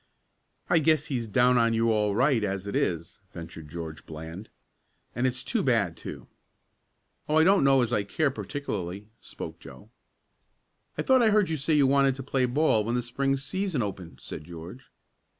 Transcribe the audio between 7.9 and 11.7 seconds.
I care particularly," spoke Joe. "I thought I heard you